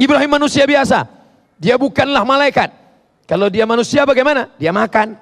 [0.00, 1.04] Ibrahim manusia biasa.
[1.60, 2.72] Dia bukanlah malaikat.
[3.28, 4.48] Kalau dia manusia bagaimana?
[4.56, 5.12] Dia makan.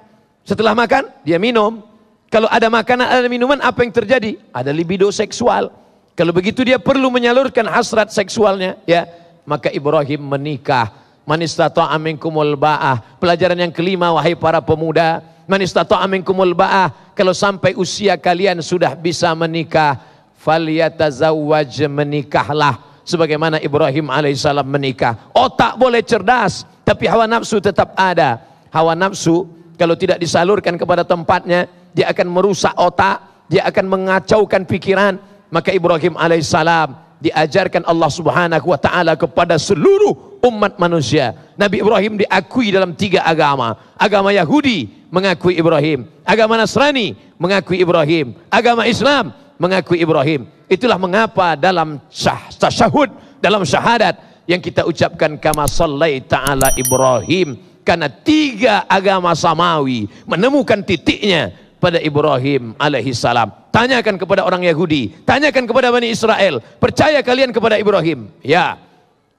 [0.47, 1.83] Setelah makan, dia minum.
[2.31, 4.39] Kalau ada makanan, ada minuman, apa yang terjadi?
[4.55, 5.69] Ada libido seksual.
[6.15, 9.03] Kalau begitu dia perlu menyalurkan hasrat seksualnya, ya.
[9.43, 10.95] Maka Ibrahim menikah.
[11.27, 13.19] Man istata'a minkumul ba'ah.
[13.19, 17.13] Pelajaran yang kelima wahai para pemuda, man istata'a minkumul ba'ah.
[17.13, 19.99] Kalau sampai usia kalian sudah bisa menikah,
[20.39, 25.33] falyatazawwaj menikahlah sebagaimana Ibrahim alaihissalam menikah.
[25.33, 28.45] Otak boleh cerdas, tapi hawa nafsu tetap ada.
[28.69, 29.49] Hawa nafsu
[29.81, 31.65] kalau tidak disalurkan kepada tempatnya,
[31.97, 35.17] dia akan merusak otak, dia akan mengacaukan pikiran.
[35.49, 41.33] Maka Ibrahim alaihissalam diajarkan Allah subhanahu wa ta'ala kepada seluruh umat manusia.
[41.57, 43.75] Nabi Ibrahim diakui dalam tiga agama.
[43.97, 46.05] Agama Yahudi mengakui Ibrahim.
[46.21, 48.37] Agama Nasrani mengakui Ibrahim.
[48.53, 50.58] Agama Islam mengakui Ibrahim.
[50.69, 53.09] Itulah mengapa dalam syah, tasyahud,
[53.41, 57.57] dalam syahadat yang kita ucapkan kama sallai ta'ala Ibrahim.
[57.81, 63.49] Karena tiga agama samawi menemukan titiknya pada Ibrahim alaihi salam.
[63.73, 68.29] Tanyakan kepada orang Yahudi, tanyakan kepada Bani Israel, percaya kalian kepada Ibrahim?
[68.45, 68.77] Ya,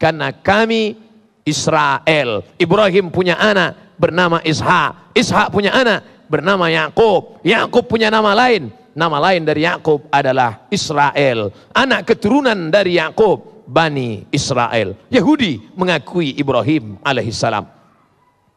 [0.03, 0.99] karena kami
[1.47, 2.43] Israel.
[2.59, 9.17] Ibrahim punya anak bernama Ishak, Ishak punya anak bernama Yakub, Yakub punya nama lain nama
[9.19, 11.51] lain dari Yakub adalah Israel.
[11.75, 14.99] Anak keturunan dari Yakub, Bani Israel.
[15.09, 17.67] Yahudi mengakui Ibrahim alaihissalam.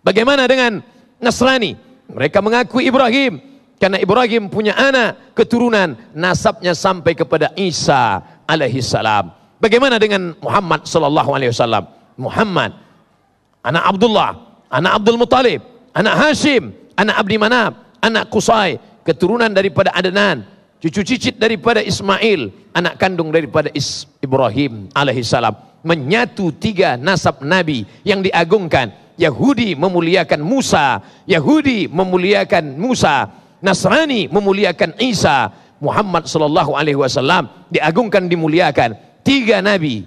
[0.01, 0.81] Bagaimana dengan
[1.21, 1.77] Nasrani?
[2.09, 3.39] Mereka mengakui Ibrahim
[3.79, 9.31] karena Ibrahim punya anak keturunan nasabnya sampai kepada Isa alaihissalam.
[9.63, 11.87] Bagaimana dengan Muhammad sallallahu alaihi wasallam?
[12.19, 12.75] Muhammad
[13.63, 14.31] anak Abdullah,
[14.67, 15.63] anak Abdul Muttalib,
[15.95, 17.71] anak Hashim, anak Abdi Manab,
[18.03, 20.47] anak Qusay, keturunan daripada Adnan,
[20.79, 25.53] cucu cicit daripada Ismail, anak kandung daripada Is Ibrahim alaihissalam.
[25.83, 29.03] Menyatu tiga nasab Nabi yang diagungkan.
[29.13, 33.29] Yahudi memuliakan Musa, Yahudi memuliakan Musa,
[33.61, 38.97] Nasrani memuliakan Isa, Muhammad sallallahu alaihi wasallam diagungkan dimuliakan.
[39.23, 40.03] Tiga nabi,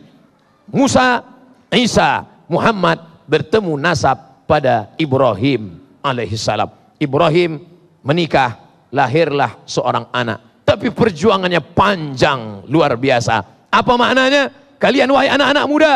[0.68, 1.24] Musa,
[1.72, 3.00] Isa, Muhammad
[3.30, 6.68] bertemu nasab pada Ibrahim alaihissalam.
[7.00, 7.64] Ibrahim
[8.04, 8.65] menikah
[8.96, 10.64] lahirlah seorang anak.
[10.64, 13.68] Tapi perjuangannya panjang, luar biasa.
[13.68, 14.48] Apa maknanya?
[14.80, 15.94] Kalian wahai anak-anak muda,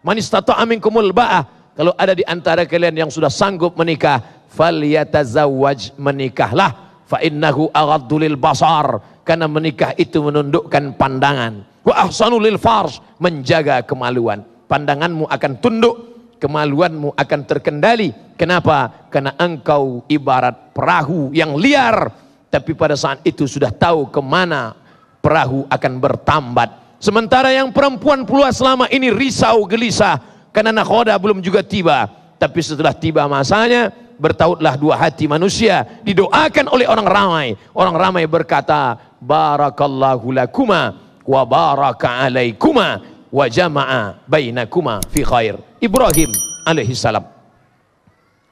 [0.00, 1.44] man istata'a minkumul ba'ah.
[1.76, 9.00] Kalau ada di antara kalian yang sudah sanggup menikah, falyatazawwaj menikahlah fa innahu aghaddu basar
[9.22, 15.96] karena menikah itu menundukkan pandangan wa ahsanu lil fars menjaga kemaluan pandanganmu akan tunduk
[16.42, 22.12] kemaluanmu akan terkendali kenapa karena engkau ibarat perahu yang liar
[22.48, 24.72] tapi pada saat itu sudah tahu ke mana
[25.20, 26.70] perahu akan bertambat.
[26.98, 30.18] Sementara yang perempuan pula selama ini risau gelisah
[30.50, 32.08] karena nakhoda belum juga tiba.
[32.38, 35.86] Tapi setelah tiba masanya, bertautlah dua hati manusia.
[36.02, 37.46] Didoakan oleh orang ramai.
[37.74, 40.94] Orang ramai berkata, Barakallahu lakuma
[41.26, 45.58] wa baraka alaikuma wa jama'a bainakuma fi khair.
[45.82, 46.30] Ibrahim
[46.62, 47.26] alaihissalam.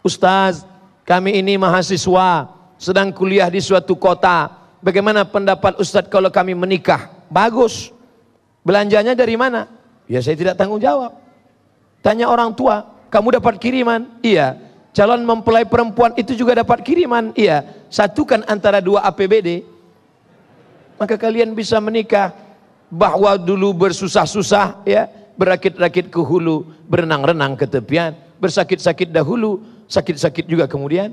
[0.03, 0.67] Ustaz,
[1.07, 4.53] kami ini mahasiswa sedang kuliah di suatu kota.
[4.81, 7.11] Bagaimana pendapat Ustadz kalau kami menikah?
[7.27, 7.91] Bagus.
[8.63, 9.67] Belanjanya dari mana?
[10.07, 11.17] Ya saya tidak tanggung jawab.
[12.05, 14.07] Tanya orang tua, kamu dapat kiriman?
[14.23, 14.55] Iya.
[14.95, 17.35] Calon mempelai perempuan itu juga dapat kiriman?
[17.35, 17.67] Iya.
[17.91, 19.67] Satukan antara dua APBD.
[20.97, 22.33] Maka kalian bisa menikah.
[22.87, 25.11] Bahwa dulu bersusah-susah ya.
[25.35, 28.15] Berakit-rakit ke hulu, berenang-renang ke tepian.
[28.39, 29.61] Bersakit-sakit dahulu,
[29.91, 31.13] sakit-sakit juga kemudian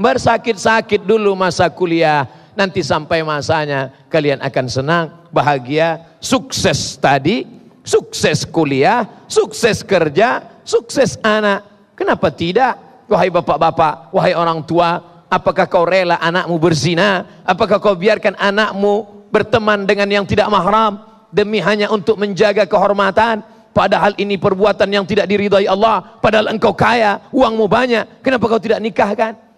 [0.00, 2.24] bersakit-sakit dulu masa kuliah.
[2.56, 7.46] Nanti sampai masanya kalian akan senang, bahagia, sukses tadi,
[7.86, 11.62] sukses kuliah, sukses kerja, sukses anak.
[11.94, 12.80] Kenapa tidak?
[13.06, 17.42] Wahai bapak-bapak, wahai orang tua, apakah kau rela anakmu berzina?
[17.46, 21.00] Apakah kau biarkan anakmu berteman dengan yang tidak mahram
[21.30, 23.46] demi hanya untuk menjaga kehormatan?
[23.70, 26.18] Padahal ini perbuatan yang tidak diridhai Allah.
[26.18, 28.22] Padahal engkau kaya, uangmu banyak.
[28.26, 29.49] Kenapa kau tidak nikahkan?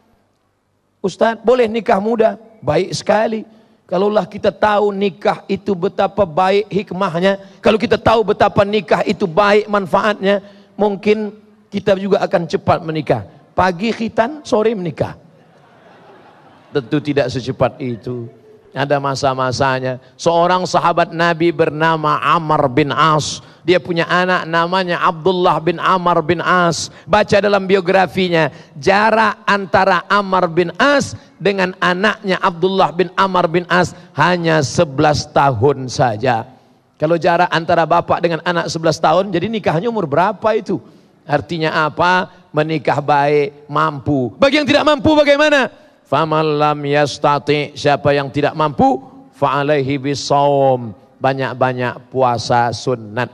[1.02, 2.38] Ustaz, boleh nikah muda?
[2.62, 3.42] Baik sekali.
[3.90, 9.68] Kalaulah kita tahu nikah itu betapa baik hikmahnya, kalau kita tahu betapa nikah itu baik
[9.68, 10.40] manfaatnya,
[10.78, 11.36] mungkin
[11.68, 13.26] kita juga akan cepat menikah.
[13.52, 15.18] Pagi khitan, sore menikah.
[16.72, 18.32] Tentu tidak secepat itu.
[18.72, 20.00] Ada masa-masanya.
[20.16, 23.44] Seorang sahabat Nabi bernama Amr bin As.
[23.62, 26.90] Dia punya anak namanya Abdullah bin Amr bin As.
[27.06, 28.50] Baca dalam biografinya.
[28.74, 35.86] Jarak antara Amr bin As dengan anaknya Abdullah bin Amr bin As hanya 11 tahun
[35.86, 36.50] saja.
[36.98, 40.78] Kalau jarak antara bapak dengan anak 11 tahun, jadi nikahnya umur berapa itu?
[41.26, 42.30] Artinya apa?
[42.54, 44.34] Menikah baik, mampu.
[44.38, 45.70] Bagi yang tidak mampu bagaimana?
[46.06, 49.02] Faman lam yastati, siapa yang tidak mampu,
[49.34, 50.94] fa'alaihi bisawm.
[51.22, 53.30] Banyak-banyak puasa sunnat.